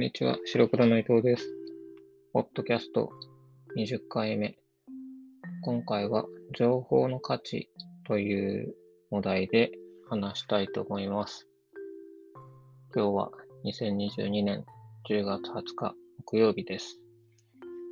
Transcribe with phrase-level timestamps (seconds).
[0.00, 1.46] んにちは、白黒の伊藤です。
[2.32, 3.10] ポッドキャスト
[3.76, 4.56] 20回目。
[5.62, 6.24] 今回は
[6.56, 7.68] 情報の価値
[8.06, 8.74] という
[9.10, 9.72] お題で
[10.08, 11.46] 話したいと思います。
[12.94, 13.30] 今日は
[13.66, 14.64] 2022年
[15.10, 16.98] 10月20日木曜日です。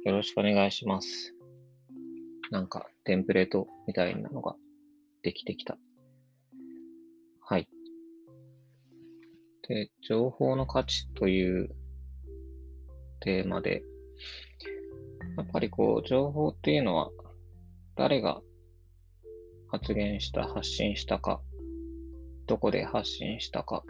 [0.06, 1.34] よろしくお願いします。
[2.50, 4.56] なんかテンプレートみたいなのが
[5.22, 5.76] できてきた。
[7.42, 7.68] はい。
[9.68, 11.68] で、情報の価値という
[13.28, 13.82] テーマで、
[15.36, 17.10] やっぱりこう、情報っていうのは、
[17.94, 18.40] 誰が
[19.70, 21.42] 発言した、発信したか、
[22.46, 23.84] どこで発信したか、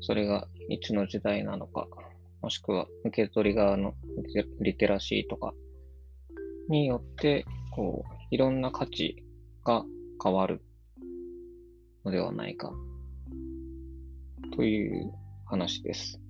[0.00, 1.88] それがいつの時代なのか、
[2.40, 3.94] もしくは受け取り側の
[4.60, 5.52] リテラシーとか
[6.68, 9.24] によって、こう、いろんな価値
[9.64, 9.84] が
[10.22, 10.62] 変わる
[12.04, 12.72] のではないか
[14.54, 15.12] という
[15.46, 16.20] 話です。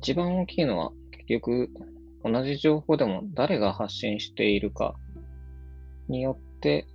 [0.00, 1.70] 一番大きいのは結局
[2.24, 4.94] 同じ情報でも誰が発信しているか
[6.08, 6.86] によって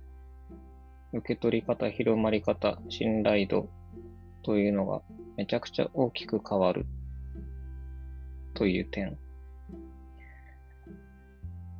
[1.12, 3.68] 受け取り方、広まり方、信頼度
[4.42, 5.02] というのが
[5.36, 6.86] めちゃくちゃ大きく変わる
[8.54, 9.16] という点。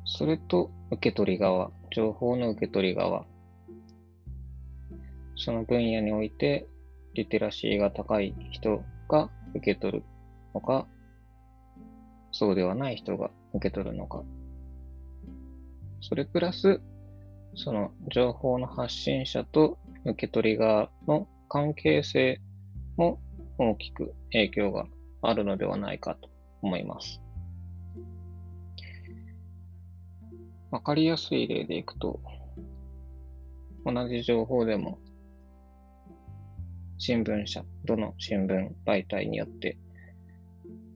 [0.05, 3.25] それと受け取り側、情報の受け取り側。
[5.35, 6.67] その分野において
[7.15, 10.03] リテラシーが高い人が受け取る
[10.53, 10.87] のか、
[12.37, 14.21] そうではない人が受け取るのか。
[16.01, 16.81] それプラス、
[17.55, 22.41] その情報の発信者と受け取り側の関係性
[22.97, 23.21] も
[23.57, 24.85] 大きく影響が
[25.21, 26.29] あるのではないかと
[26.61, 27.21] 思います。
[30.71, 32.19] わかりやすい例でいくと、
[33.85, 34.99] 同じ情報でも
[36.97, 39.77] 新聞社、どの新聞媒体によって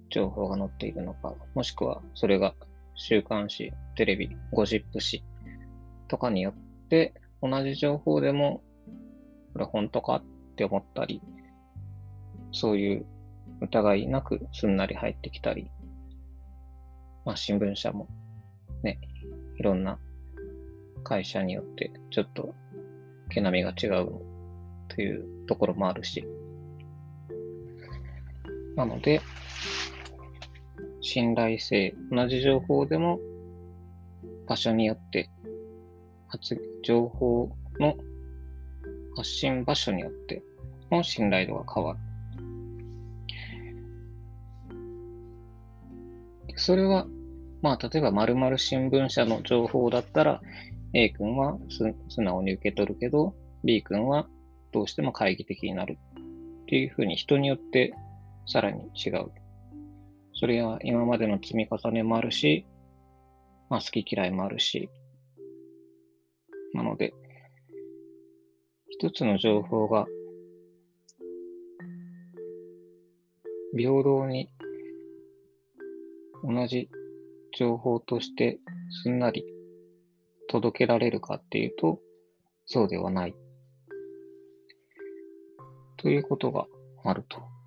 [0.09, 2.53] 情報が載っているのか、もしくはそれが
[2.95, 5.23] 週刊誌、テレビ、ゴシップ誌
[6.07, 8.61] とかによって同じ情報でも
[9.53, 10.23] これ本当かっ
[10.55, 11.21] て思ったり、
[12.51, 13.05] そういう
[13.61, 15.69] 疑いなくすんなり入ってきたり、
[17.25, 18.07] まあ新聞社も
[18.83, 18.99] ね、
[19.57, 19.99] いろんな
[21.03, 22.53] 会社によってちょっと
[23.29, 24.11] 毛並みが違う
[24.87, 26.25] というところもあるし。
[28.75, 29.21] なので、
[31.01, 33.19] 信頼性、同じ情報でも
[34.47, 35.29] 場所によって、
[36.27, 37.95] 発情報の
[39.15, 40.43] 発信場所によって
[40.91, 41.99] の信頼度が変わる。
[46.55, 47.07] それは、
[47.61, 50.41] まあ、例えば〇〇新聞社の情報だったら、
[50.93, 53.33] A 君は素直に受け取るけど、
[53.63, 54.27] B 君は
[54.71, 55.97] どうしても懐疑的になる
[56.63, 57.93] っていうふうに人によって
[58.45, 59.31] さらに違う。
[60.39, 62.65] それは今までの積み重ねもあるし、
[63.69, 64.89] まあ好き嫌いもあるし。
[66.73, 67.13] なので、
[68.87, 70.07] 一つの情報が
[73.75, 74.49] 平等に
[76.41, 76.89] 同じ
[77.57, 78.59] 情報として
[79.03, 79.43] すんなり
[80.47, 81.99] 届けられるかっていうと、
[82.65, 83.35] そうではない。
[85.97, 86.65] ということが
[87.03, 87.58] あると。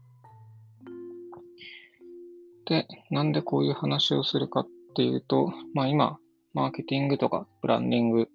[2.66, 6.18] で、なんでこういう話をするかっていうと、まあ今、
[6.54, 8.28] マーケティングとかブランディング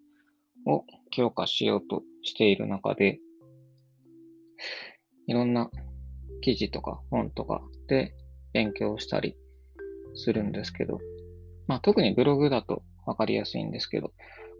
[0.65, 3.19] を強化しようとしている中で、
[5.27, 5.69] いろんな
[6.41, 8.13] 記事とか本とかで
[8.53, 9.35] 勉強したり
[10.15, 10.99] するんですけど、
[11.67, 14.11] まあ特にブログだとわかりやすいんですけど、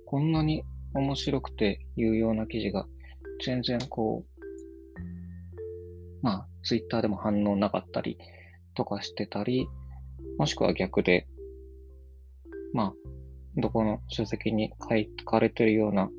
[0.06, 0.64] こんなに
[0.94, 2.86] 面白くて有用な記事が
[3.46, 4.38] 全然こう、
[6.22, 8.18] まあ、ツイッターでも反応なかったり
[8.78, 9.68] とかしてたり、
[10.38, 11.28] もしくは逆で、
[12.74, 12.94] まあ、
[13.56, 14.72] どこの書籍に
[15.18, 16.10] 書かれてるような、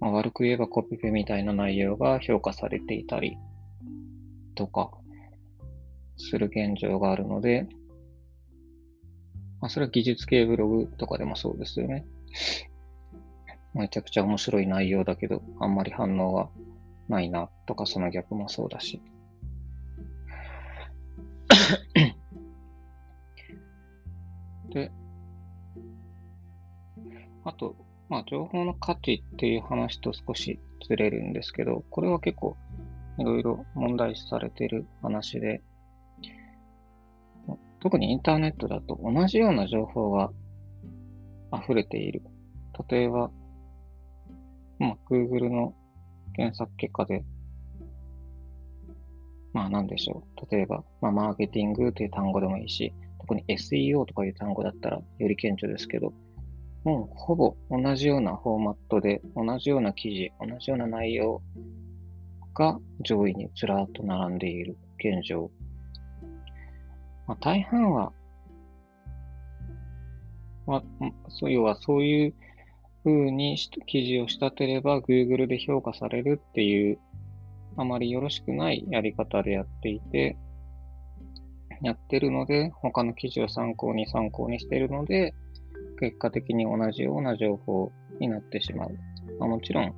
[0.00, 3.38] まあ、悪く言えばコピペみたいな内容が評価されていたり
[4.54, 4.90] とか
[6.18, 7.68] する現状があるので、
[9.62, 12.04] まあ、それは技術系ブログとかでもそうですよね。
[13.72, 16.50] めちゃくちゃ面白い内容だけど、あんまり反応が
[17.08, 19.00] ないなとか、その逆もそうだし。
[24.70, 24.90] で、
[27.44, 27.76] あと、
[28.08, 32.56] まあ、情報の価値っていう話と少しずれるんですけど、これは結構
[33.18, 35.62] いろいろ問題視されている話で、
[37.80, 40.30] 特にインターネットだと同じような情報が
[41.52, 42.22] 溢れている。
[42.88, 43.30] 例えば、
[44.78, 45.74] まあ、Google の
[46.34, 47.24] 検索結果で、
[49.52, 50.54] まあ何でしょう。
[50.54, 56.12] 例えば、まあマーケティングという単語でもいいし、特に SEO とかいう単語だったらより顕著ですけど、
[56.84, 61.40] もうほぼ同じようなフォーマットで、同じような記事、同じような内容
[62.54, 65.50] が上位にずらっと並んでいる現状。
[67.26, 68.12] まあ、大半は、
[70.66, 70.82] まあ、
[71.28, 72.34] そう要はそういう
[73.04, 73.56] 風に
[73.86, 76.98] 記事を仕立てれば Google で評価されるっていう
[77.76, 80.36] あまりよろしくないやり方でやっていて、
[81.82, 85.34] やってるので、他の記事を参考に参考にしているので、
[85.98, 88.90] 結果的に同じような情報になってしまう。
[89.38, 89.94] まあ、もちろん、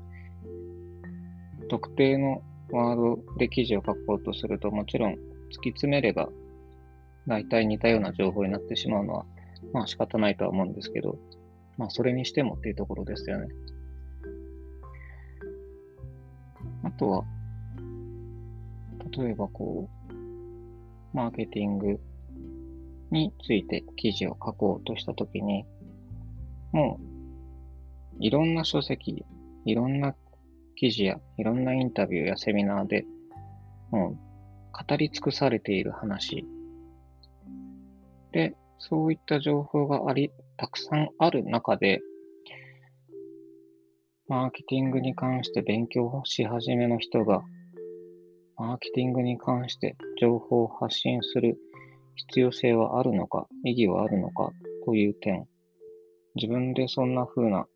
[1.68, 6.28] 特定のワードで記事を書こうとすると、もちろん突き詰めれば、
[7.26, 9.26] 大体似たような情報になってしまうのは、
[9.72, 11.18] まあ仕方ないとは思うんですけど、
[11.76, 13.48] まあそれにしてもっていうところですよね。
[16.82, 17.24] あとは、
[19.16, 22.00] 例えばこう、マーケティング
[23.10, 25.64] について記事を書こうとしたときに、
[26.72, 27.04] もう、
[28.18, 29.24] いろんな書籍、
[29.64, 30.14] いろんな
[30.76, 33.06] 記事やいろんなインタビューやセミナーで、
[33.90, 34.14] もう
[34.88, 36.44] 語り尽くされている話。
[38.32, 42.00] で、そういった情報があり、たくさんある中で、
[44.26, 47.44] マーケティングに関して勉強し始めの人が
[48.56, 51.58] マーケティングに関して情報を発信する
[52.16, 54.50] 必要性はあるのか、意義はあるのか
[54.84, 55.46] という点、
[56.36, 57.66] 自分でそんな風な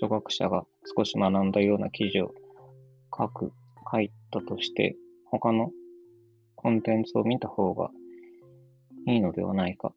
[0.00, 0.64] 初学者が
[0.96, 2.34] 少し学んだような記事を
[3.16, 3.52] 書く、
[3.90, 4.96] 書いたとして、
[5.30, 5.70] 他の
[6.56, 7.90] コンテンツを見た方が
[9.06, 9.92] いいのではないか。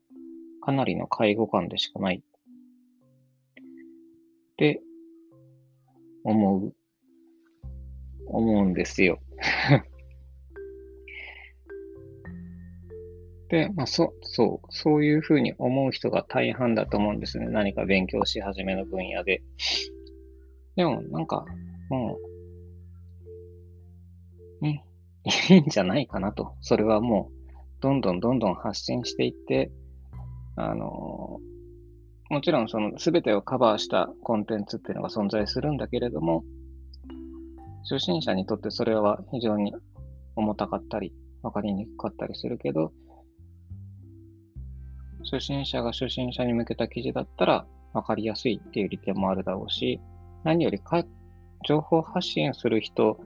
[0.61, 2.17] かなりの介護感でしかない。
[2.17, 2.21] っ
[4.57, 4.81] て
[6.23, 6.73] 思う
[8.37, 9.19] 思うんですよ。
[13.49, 17.47] で、まあ、そ、そう、そういうふうに思う人が大半だと思うんですね。
[17.49, 19.43] 何か勉強し始めの分野で。
[20.75, 21.45] でも、なんか、
[21.89, 22.17] も
[24.61, 24.83] う、ね、
[25.49, 26.55] いいんじゃないかなと。
[26.61, 27.43] それはもう、
[27.81, 29.71] どんどんどんどん発信していって、
[30.55, 31.39] あの
[32.29, 36.43] もちろんその全てをカバーしたコンテンツっていうのが存在するんだけれども、
[37.83, 39.73] 初心者にとってそれは非常に
[40.35, 42.91] 重たかったり、わかりにくかったりするけど、
[45.23, 49.99] 初心者が初心者に向けた記事だったらわかりやすいっていう利点もあるだろうし、
[50.43, 51.03] 何よりか
[51.67, 53.19] 情報発信する人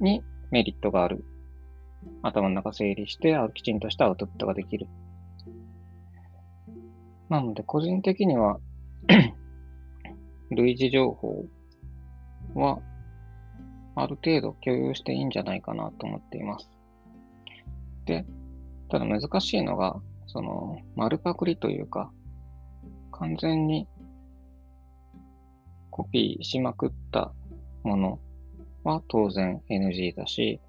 [0.00, 1.24] にメリットがある。
[2.22, 4.86] 頭の中整理して、きちんとしたアウトプットができる。
[7.28, 8.58] なので、個人的には
[10.50, 11.44] 類似情報
[12.54, 12.80] は
[14.00, 16.70] ある程度共有していいんじゃないかなと思っています。
[18.04, 18.24] で、
[18.88, 22.10] ただ難しいのが、その、丸パクリというか、
[23.10, 23.88] 完全に
[25.90, 27.32] コピーしまくった
[27.82, 28.20] もの
[28.84, 30.60] は当然 NG だし、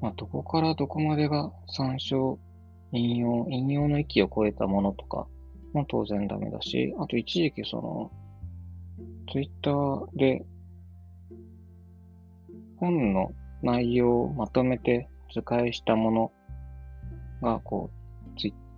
[0.00, 2.38] まあ、どこからどこまでが参照、
[2.92, 5.28] 引用、引用の域を超えたものとか
[5.72, 8.10] も当然ダメだし、あと一時期その、
[9.30, 10.44] ツイッターで
[12.80, 13.32] 本の
[13.62, 16.32] 内容をまとめて図解したもの
[17.42, 18.00] が、こう、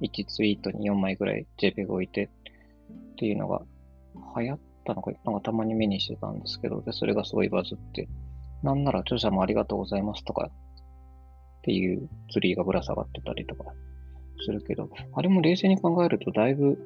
[0.05, 2.29] 1ツイートに4枚ぐらい JPEG 置いてっ
[3.17, 3.63] ていうのが
[4.37, 8.09] 流行ったのか、なんかたまに目にしてたんですけど、で、それがすごいバズって、
[8.63, 10.53] なんなら著者もありがとうございますとかっ
[11.63, 13.73] ていうツリーがぶら下がってたりとか
[14.45, 16.79] するけど、あれも冷静に考えるとだいぶ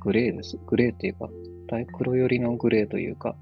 [0.00, 0.58] グレーです。
[0.66, 1.28] グレーっていうか、
[1.68, 3.36] だいぶ黒寄りのグレーというか、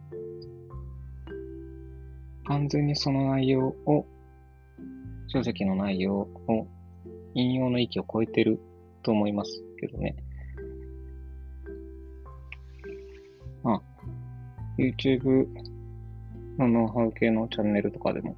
[2.44, 4.06] 完全にその内容を、
[5.28, 6.66] 書籍の内容を
[7.34, 8.60] 引用の域を超えてる
[9.02, 10.16] と思いますけどね。
[13.62, 13.82] まあ、
[14.78, 15.46] YouTube
[16.58, 18.36] のノウハウ系のチャンネルとかでも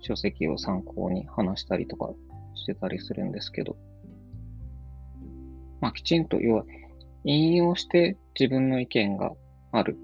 [0.00, 2.10] 書籍を参考に話したりとか
[2.54, 3.76] してたりするんですけど、
[5.80, 6.64] まあ、きちんと、要は、
[7.24, 9.32] 引用して自分の意見が
[9.70, 9.96] ある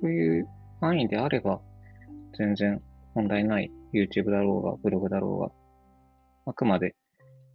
[0.00, 0.48] という
[0.80, 1.60] 範囲であれば、
[2.38, 2.82] 全然
[3.14, 5.50] 問題ない YouTube だろうが、ブログだろうが、
[6.46, 6.94] あくまで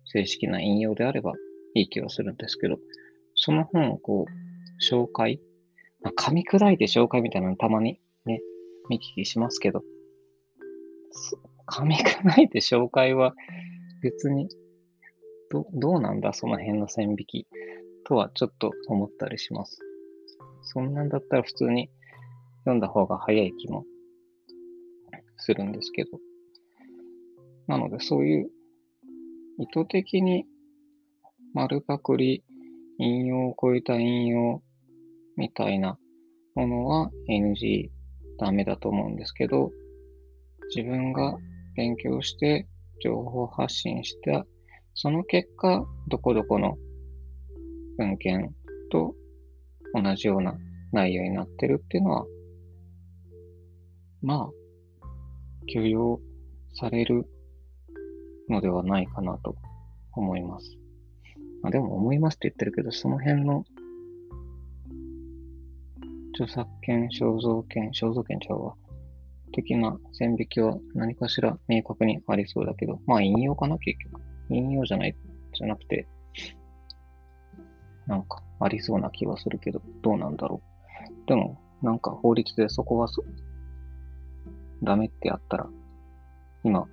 [0.05, 1.33] 正式な引用であれば
[1.75, 2.77] いい気はするんですけど、
[3.35, 4.31] その本をこう、
[4.83, 5.39] 紹介、
[6.01, 8.41] まあ、噛み砕いて紹介みたいなのたまにね、
[8.89, 9.83] 見聞きしますけど、
[11.67, 13.33] 噛み砕いて紹介は
[14.01, 14.49] 別に
[15.51, 17.47] ど、どうなんだその辺の線引き
[18.05, 19.79] とはちょっと思ったりします。
[20.63, 21.89] そんなんだったら普通に
[22.59, 23.85] 読んだ方が早い気も
[25.41, 26.11] するんですけど。
[27.67, 28.51] なので、そういう
[29.59, 30.45] 意図的に
[31.53, 32.43] 丸パクリ、
[32.97, 34.61] 引用を超えた引用
[35.35, 35.97] みたいな
[36.55, 37.89] ものは NG
[38.37, 39.71] ダメだと思うんですけど、
[40.75, 41.37] 自分が
[41.75, 42.67] 勉強して
[43.03, 44.45] 情報発信した、
[44.93, 46.77] その結果、どこどこの
[47.97, 48.53] 文献
[48.91, 49.15] と
[49.93, 50.57] 同じような
[50.91, 52.25] 内容になってるっていうのは、
[54.21, 54.49] まあ、
[55.67, 56.19] 許容
[56.73, 57.25] される
[58.49, 59.55] のではないかなと
[60.13, 60.77] 思います。
[61.61, 63.63] まあ、でも思いますって言ってるけど、その辺の
[66.33, 68.75] 著作権、肖像権、肖像権ちゃうわ。
[69.53, 74.21] 的な線引きは何かしら明確にありそうだけど、まあ引用かな、結局。
[74.49, 75.15] 引用じゃない、
[75.53, 76.07] じゃなくて、
[78.07, 80.61] なんかありそうな気はするけど、どうなんだろ
[81.25, 81.27] う。
[81.27, 83.07] でも、なんか法律でそこは、
[84.83, 85.69] ダメってやったら、
[86.63, 86.87] 今、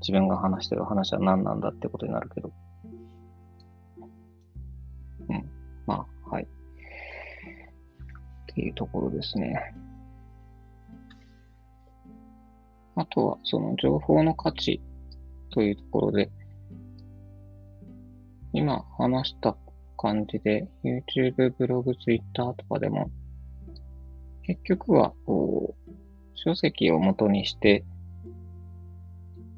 [0.00, 2.52] 自分が話してる話は何なんだってことになるけど。
[5.28, 5.50] うん。
[5.86, 6.44] まあ、はい。
[6.44, 6.46] っ
[8.54, 9.74] ていうところですね。
[12.96, 14.80] あとは、その情報の価値
[15.50, 16.30] というところで、
[18.52, 19.56] 今話した
[19.96, 23.10] 感じで、YouTube、ブログ、Twitter とかでも、
[24.42, 25.79] 結局は、こう、
[26.34, 27.84] 書籍を元にして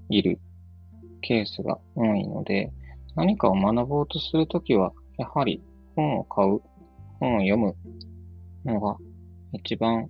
[0.08, 0.40] いる
[1.20, 2.72] ケースが多いので、
[3.14, 5.62] 何かを学ぼうとするときは、やはり
[5.96, 6.60] 本を買う、
[7.20, 7.76] 本を読む
[8.64, 8.96] のが
[9.52, 10.08] 一番、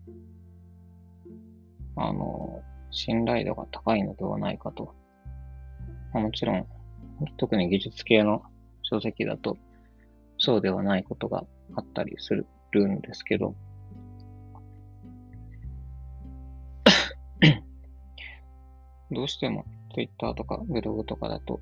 [1.97, 4.95] あの、信頼度が高いのではないかと。
[6.12, 6.66] もちろん、
[7.37, 8.42] 特に技術系の
[8.83, 9.59] 書籍だと、
[10.38, 12.35] そうではないことがあったりす
[12.73, 13.54] るんですけど、
[19.11, 21.61] どうしても Twitter とかブログとかだと、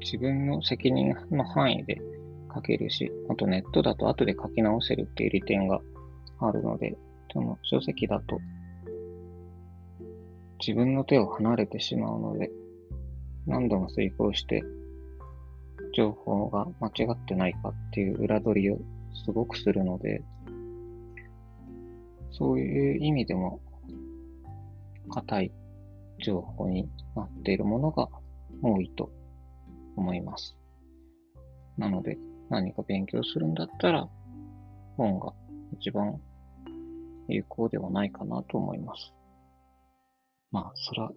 [0.00, 2.00] 自分の責任の範囲で
[2.54, 5.80] 書けるし、あとネットだと後で書き直せるっていう利点が
[6.40, 6.96] あるので、
[7.32, 8.38] その書籍だと
[10.64, 12.50] 自分の手を離れてしまうので、
[13.46, 14.62] 何度も遂行して
[15.96, 18.78] 情報が間違ってないかっていう裏取りを
[19.24, 20.22] すごくするので、
[22.42, 23.60] そういう意味でも
[25.14, 25.52] 硬い
[26.24, 28.08] 情報になっているものが
[28.60, 29.12] 多いと
[29.96, 30.56] 思います。
[31.78, 32.18] なので、
[32.50, 34.08] 何か勉強するんだったら、
[34.96, 35.32] 本が
[35.78, 36.20] 一番
[37.28, 39.14] 有効ではないかなと思います。
[40.50, 41.12] まあ、そら、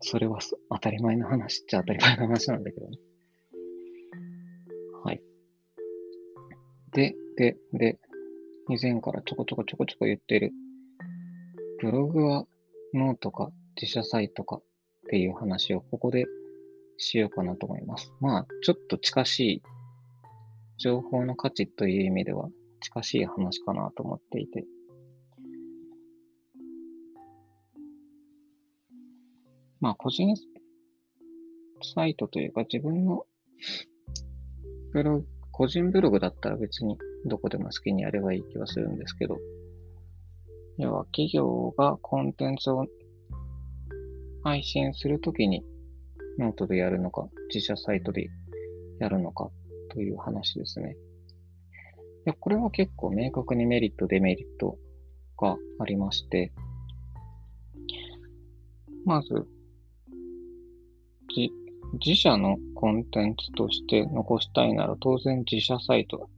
[0.00, 0.40] それは
[0.72, 2.98] 当たり前の話っちゃ当たり前の話なんだけどね。
[5.04, 5.22] はい。
[6.90, 8.00] で、で、で、
[8.70, 10.52] 以前からちょこちょこちょこちょこ言ってる、
[11.80, 12.44] ブログは
[12.92, 14.62] ノートか自社サイトかっ
[15.08, 16.26] ていう話をここで
[16.98, 18.12] しようかなと思います。
[18.20, 19.62] まあ、ちょっと近しい
[20.76, 24.64] 情報の価値という意味では近しい話かなと思っていて。
[29.80, 30.34] まあ、個人
[31.94, 33.24] サイトというか自分の
[34.92, 36.98] ブログ、個人ブログだったら別に
[37.28, 39.38] どこでも好きにやればいい気はするんですけど、
[40.78, 42.86] 要は企業がコンテンツを
[44.44, 45.64] 配信するときに
[46.38, 48.28] ノートでやるのか、自社サイトで
[49.00, 49.50] やるのか
[49.90, 50.96] という話ですね。
[52.24, 54.78] でこれは結構明確にメリット、デメリット
[55.36, 56.52] がありまして、
[59.04, 59.46] まず、
[61.34, 61.50] 自
[61.94, 66.28] 自社のコンテンツとして残したいなら当然自社サイト、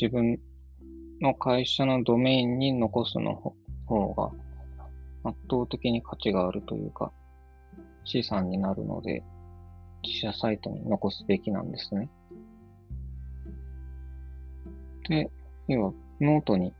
[0.00, 0.38] 自分
[1.22, 3.54] の会社のドメインに残すの
[3.86, 4.30] 方が
[5.30, 7.12] 圧倒的に価値があるというか
[8.04, 9.24] 資産になるので
[10.02, 12.10] 自社サイトに残すべきなんですね。
[15.08, 15.30] で、
[15.68, 16.74] 要はノートに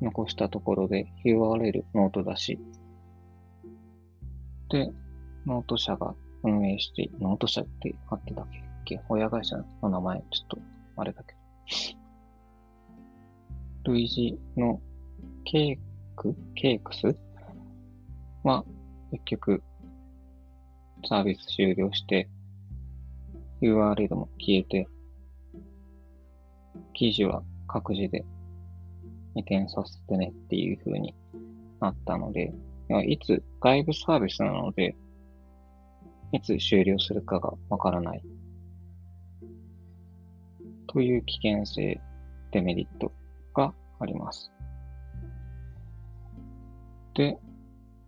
[0.00, 2.58] 残したところで URL note だし、
[4.70, 4.90] で、
[5.46, 8.46] ノート社が運営して、ノート社ってあってたっ
[8.84, 10.58] け親会社の名前、ちょっと
[10.96, 11.41] あれだけど。
[13.84, 14.80] 類似の
[15.44, 15.78] ケー
[16.16, 16.36] ク？
[16.54, 17.16] ケークス？
[18.44, 18.64] は
[19.10, 19.62] 結局
[21.08, 22.28] サービス終了して
[23.60, 24.86] URL も消えて
[26.94, 28.24] 記事は各自で
[29.34, 31.14] 移転させてねっていう風に
[31.80, 32.52] なったので、
[33.06, 34.94] いつ外部サービスなので、
[36.32, 38.22] いつ終了するかがわからない。
[40.92, 42.00] という危険性、
[42.50, 43.12] デメリット
[43.54, 44.52] があります。
[47.14, 47.38] で、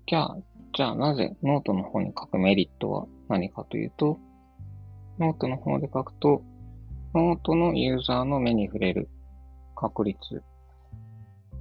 [0.06, 0.36] じゃあ、
[0.74, 4.18] じゃあなぜノートの方に書くメリットは何かというと、
[5.18, 6.42] ノートの方で書くと、
[7.14, 9.08] ノートのユーザーの目に触れる
[9.76, 10.42] 確率、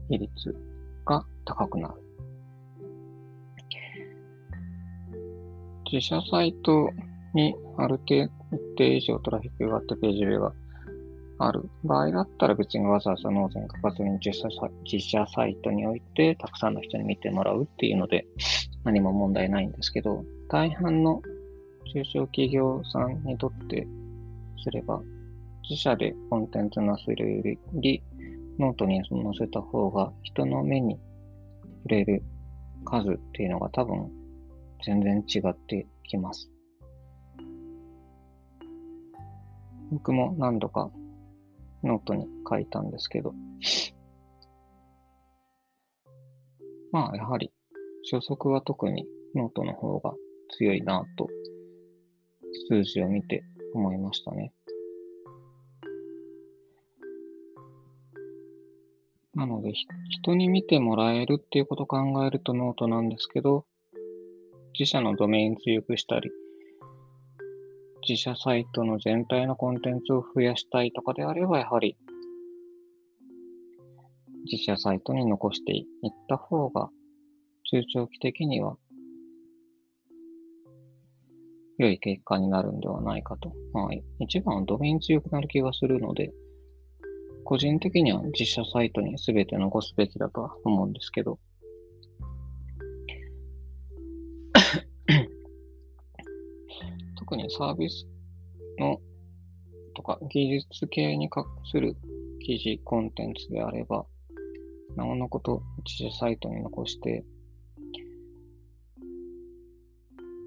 [0.09, 0.29] 比率
[1.05, 1.93] が高くなる。
[5.89, 6.89] 自社サイト
[7.35, 10.53] にある程度一定以上トラフィックがあってページビューが
[11.47, 14.47] ある場合だったら別にわざわざノートに書かずに自社
[14.83, 18.25] 自社サイトに置いてたくさんの人に見てもらうっていうので
[18.83, 21.21] 何も問題ないんですけど、大半の
[21.93, 23.87] 中小企業さんにとって
[24.63, 25.01] すれば、
[25.69, 28.03] 自社でコンテンツ載せるより、
[28.59, 30.99] ノートに載せた方が人の目に
[31.83, 32.23] 触れる
[32.85, 34.11] 数っていうのが多分
[34.85, 36.49] 全然違ってきます。
[39.91, 40.89] 僕も何度か
[41.83, 43.33] ノートに書いたんですけど、
[46.91, 47.51] まあやはり
[48.11, 50.13] 初速は特にノートの方が
[50.57, 51.27] 強いなと
[52.69, 54.53] 数字を見て思いましたね。
[59.35, 59.73] なので、
[60.09, 63.65] 人に見てもらえるっていうことを考えるとノートなんですけど、
[64.77, 66.29] 自社のドメイン強くしたり、
[68.07, 71.97] 自社サイトの全体のコンテンツを増やしたいとかであれば、やはり
[74.51, 75.85] 自社サイトに残していっ
[76.27, 76.89] た方が、
[77.71, 78.75] 中長期的には
[81.77, 83.53] 良い結果になるんではないかと。
[83.73, 86.31] まあ、一番はドメイン強くなる気がするので、
[87.45, 91.39] 個人的には実写サイトに全て残すべきだとは思うんですけど、
[97.33, 98.05] 特にサービス
[98.77, 98.99] の
[99.95, 101.95] とか技術系に関する
[102.39, 104.05] 記事、コンテンツであれば、
[104.95, 107.25] なおのこと自社サイトに残して、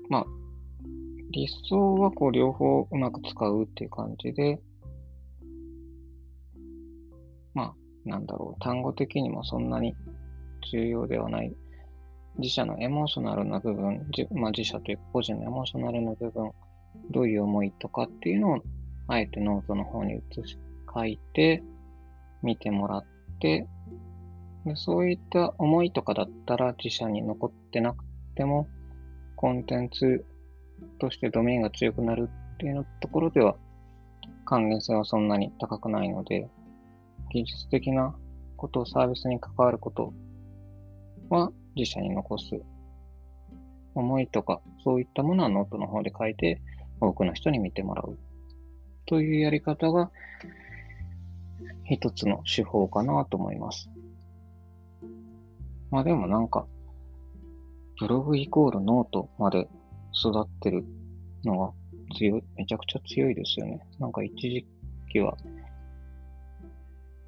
[0.08, 0.26] まあ、
[1.32, 4.60] 理想はこう両方うまく使うっていう感じで、
[7.52, 9.96] まあ、なんだろう、単語的にもそんなに
[10.70, 11.52] 重要ではない。
[12.38, 16.52] 自社のエモーショナルな部分、じまあ、自社という個人のエモーショナルな部分、
[17.10, 18.62] どういう思いとかっていうのを、
[19.08, 20.58] あえてノートの方に移し、
[20.92, 21.62] 書いて、
[22.42, 23.04] 見てもらっ
[23.40, 23.66] て、
[24.64, 28.04] でそういった思いとかだったら自社に残ってなく
[28.34, 28.68] ても、
[29.36, 30.24] コンテンツ
[30.98, 33.56] としてドメインが強くなるっていうところでは
[34.46, 36.48] 還元性はそんなに高くないので、
[37.30, 38.14] 技術的な
[38.56, 40.14] ことを、サービスに関わること
[41.28, 42.44] は自社に残す。
[43.94, 46.60] 思いとか、そういったものはノートの方で書いて、
[47.00, 48.18] 多くの人に見てもらう。
[49.06, 50.10] というやり方が、
[51.84, 53.88] 一つの手法かなと思います。
[55.90, 56.66] まあでもなんか、
[58.00, 59.68] ブログイコールノートまで
[60.12, 60.84] 育ってる
[61.44, 61.72] のが
[62.16, 63.80] 強い、めちゃくちゃ強いですよね。
[63.98, 64.66] なんか一時
[65.10, 65.36] 期は、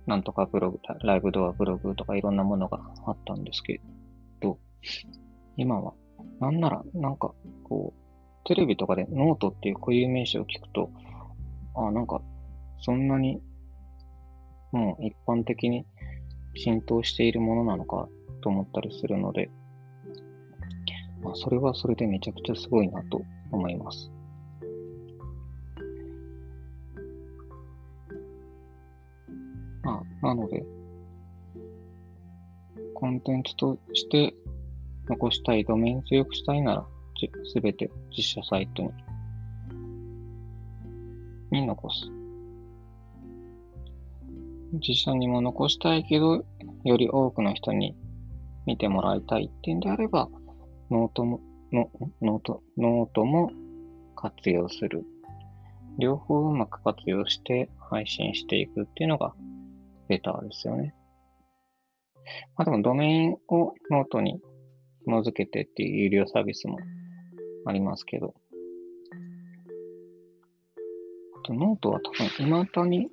[0.07, 3.81] なんとかブログ、ライブドアブログとかいろんなものがあったんですけ
[4.41, 4.59] ど、
[5.57, 5.95] 今は、
[6.41, 8.08] なんなら、なんか、こう、
[8.45, 10.91] テレビとかでノートっていう固有名詞を聞くと、
[11.75, 12.21] あ、なんか、
[12.81, 13.41] そんなに、
[14.73, 15.87] もう一般的に
[16.55, 18.09] 浸透しているものなのか
[18.43, 19.51] と思ったりするので、
[21.23, 24.11] まあ、それはそれでめちゃくちゃすごいなと思います。
[29.83, 30.65] まあ、なので、
[32.95, 34.35] コンテンツとして
[35.09, 36.87] 残したい、ドメイン強くしたいなら、
[37.53, 38.91] すべて実写サイトに、
[41.51, 41.97] に残す。
[44.75, 46.45] 自社にも残したいけど、
[46.85, 47.97] より多くの人に
[48.67, 50.29] 見てもらいたいっていうんであれば、
[50.91, 51.41] ノートも、
[51.73, 53.51] ノート、ノートも
[54.15, 55.05] 活用する。
[55.99, 59.35] 両方うまく活用して配信していくっていうのが
[60.09, 60.95] ベターですよね。
[62.57, 64.41] まあでもドメインをノートに
[65.05, 66.79] 紐付けてっていう有料サービスも
[67.67, 68.35] ありますけど。
[71.37, 73.09] あとノートは多分未だに、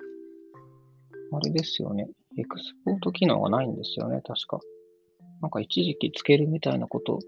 [1.32, 2.08] あれですよね。
[2.38, 4.60] エクスポート機能がないんですよね、確か。
[5.40, 7.18] なんか一時期つけるみたいなこと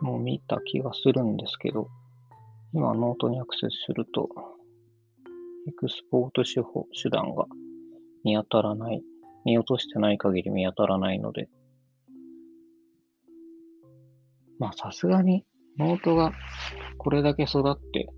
[0.00, 1.88] も見た気がするんですけど、
[2.72, 4.28] 今ノートにアクセスすると、
[5.68, 7.46] エクスポート手法、手段が
[8.24, 9.02] 見当たらない、
[9.44, 11.48] 見落としてない限り見当たらないので、
[14.58, 15.44] まあさすがに
[15.78, 16.32] ノートが
[16.98, 18.08] これだけ育って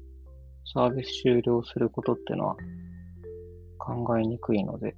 [0.72, 2.56] サービス終了することってのは
[3.78, 4.96] 考えにくいので、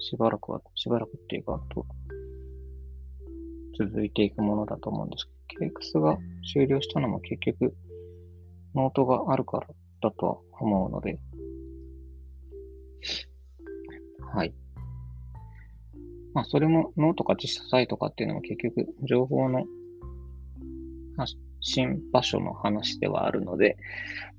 [0.00, 1.86] しばらくは、しばらくっていうか、と
[3.78, 6.18] 続いていくものだと思うんですけど、KX が
[6.52, 7.76] 終了したのも結局、
[8.74, 9.68] ノートがあるから
[10.02, 11.20] だとは思うので、
[14.34, 14.52] はい。
[16.34, 19.64] まあ、それもノートか実際とかっていうのも結局、情報の
[21.18, 23.76] 発信場所の話ではあるので、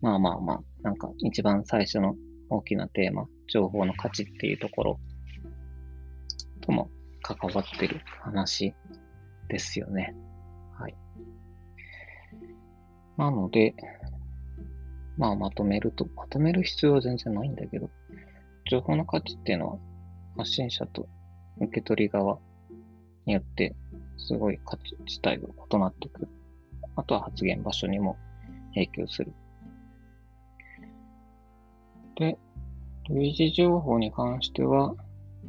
[0.01, 2.15] まあまあまあ、なんか一番最初の
[2.49, 4.99] 大きなテーマ、情報の価値っていうところ
[6.61, 6.89] とも
[7.21, 8.73] 関わってる話
[9.49, 10.15] ですよね。
[10.79, 10.95] はい。
[13.17, 13.75] なので、
[15.17, 17.89] まあまとめると、まとめる必要は全然ないんだけど、
[18.69, 19.77] 情報の価値っていうのは
[20.37, 21.07] 発信者と
[21.59, 22.39] 受け取り側
[23.25, 23.75] によって
[24.17, 26.38] すごい価値自体が異なってくる。
[26.99, 28.17] あとは発言場所にも
[28.73, 29.33] 影響する。
[32.15, 32.37] で、
[33.09, 34.93] 類似情報に関しては、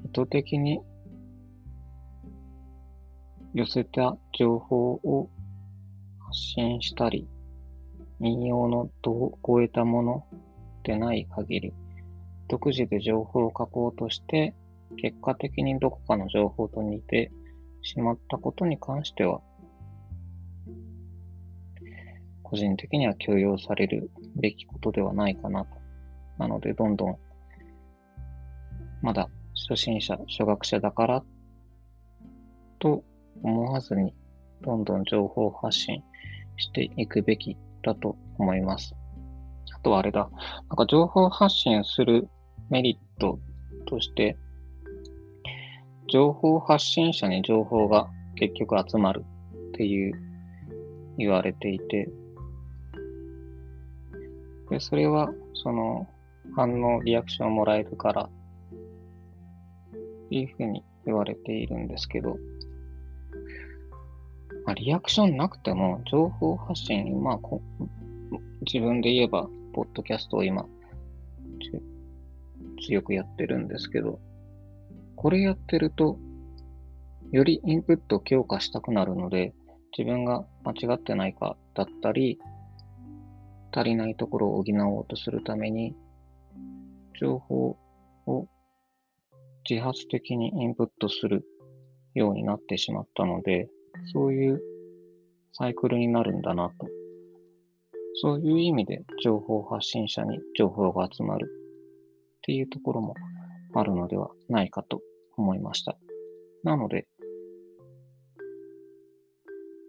[0.05, 0.81] 意図的に
[3.53, 5.29] 寄せた情報を
[6.21, 7.27] 発信したり、
[8.21, 10.25] 引用の度を超えたもの
[10.85, 11.73] でない限り、
[12.49, 14.55] 独自で情報を書こうとして、
[15.03, 17.33] 結果的にどこかの情報と似て
[17.83, 19.41] しまったことに関しては、
[22.51, 25.69] 個人的には許容されるべきことではないかなと。
[26.37, 27.17] なので、どんどん、
[29.03, 29.29] まだ
[29.69, 31.25] 初心者、初学者だから
[32.81, 33.05] と
[33.43, 34.15] 思わずに、
[34.63, 36.03] どんどん情報発信
[36.57, 38.95] していくべきだと思います。
[39.77, 40.29] あとはあれだ、
[40.69, 42.29] なんか情報発信する
[42.69, 43.39] メリット
[43.87, 44.37] として、
[46.13, 49.25] 情報発信者に情報が結局集まる
[49.69, 50.15] っていう
[51.17, 52.09] 言われていて、
[54.71, 56.07] で、それは、その、
[56.55, 58.29] 反応、リアクションをもらえるから、っ
[60.29, 62.37] ていうふうに言われているんですけど、
[64.65, 67.61] まあ、リアクションなくても、情報発信、まあこ、
[68.73, 70.67] 自分で言えば、ポッドキャストを今、
[72.81, 74.21] 強くやってるんですけど、
[75.17, 76.19] これやってると、
[77.31, 79.53] よりインプットを強化したくなるので、
[79.97, 82.39] 自分が間違ってないかだったり、
[83.73, 85.95] 足りないところを補おうとするために、
[87.21, 87.77] 情報
[88.27, 88.47] を
[89.69, 91.45] 自発的にインプットする
[92.15, 93.69] ようになってしまったので、
[94.13, 94.61] そういう
[95.53, 96.89] サイクルになるんだなと。
[98.23, 103.15] そういう意味で情報発信者に情報が集まるっていうところも
[103.75, 105.01] あるのではないかと
[105.37, 105.97] 思いました。
[106.65, 107.07] なので、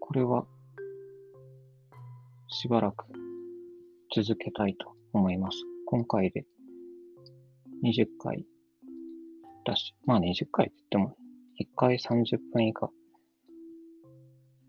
[0.00, 0.46] これは
[2.48, 3.21] しばらく
[4.14, 5.56] 続けたいと思います。
[5.86, 6.44] 今回で
[7.82, 8.44] 20回
[9.64, 11.16] だし、まあ20回って言っても
[11.58, 12.90] 1回30分以下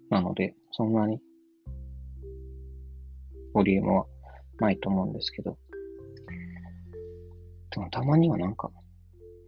[0.10, 1.20] なので、そんなに
[3.54, 4.06] ボリュームは
[4.62, 5.58] ないと思うんですけど、
[7.72, 8.72] でもたまにはなんか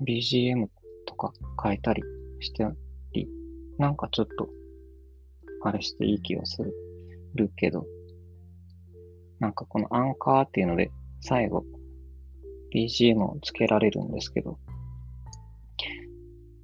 [0.06, 0.68] BGM
[1.06, 1.32] とか
[1.64, 2.04] 変えたり
[2.42, 2.68] して
[3.14, 3.30] り、
[3.78, 4.50] なんかちょっと
[5.64, 6.62] あれしていい気がす
[7.36, 7.86] るけど、
[9.40, 11.66] なんかこのアンカーっていうので最後
[12.74, 14.58] BGM をつけられるんですけど、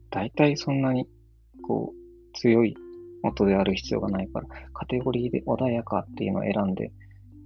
[0.10, 1.08] 大体そんなに
[1.66, 2.76] こう強い
[3.24, 6.92] 音である必要がないから、カテゴリーで穏やかっていうのを選んで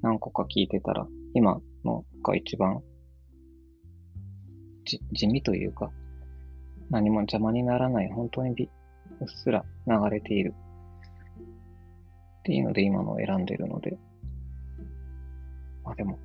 [0.01, 2.81] 何個か聞いてたら、今のが一番
[4.85, 5.91] 地味というか、
[6.89, 8.69] 何も邪魔にならない、本当にび
[9.19, 10.53] うっすら流れている
[12.39, 13.97] っていうので今のを選んでるので、
[15.85, 16.19] まあでも、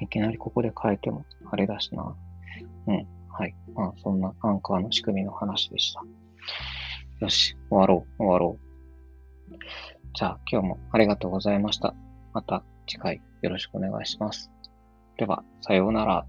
[0.00, 2.16] いきなりここで変えてもあれだしな。
[2.86, 3.06] うん。
[3.28, 3.54] はい。
[3.74, 6.02] まあそんなアンカーの仕組みの話でした。
[7.20, 9.54] よし、終わろう、終わろう。
[10.14, 11.94] じゃあ今日もありがとうございました。
[12.32, 14.50] また次回よろしくお願いします。
[15.18, 16.26] では、さようなら。